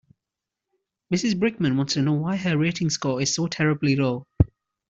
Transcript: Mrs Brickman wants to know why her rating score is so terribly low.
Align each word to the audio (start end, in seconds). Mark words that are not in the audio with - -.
Mrs 1.13 1.35
Brickman 1.39 1.77
wants 1.77 1.93
to 1.93 2.01
know 2.01 2.13
why 2.13 2.35
her 2.35 2.57
rating 2.57 2.89
score 2.89 3.21
is 3.21 3.35
so 3.35 3.45
terribly 3.45 3.95
low. 3.95 4.25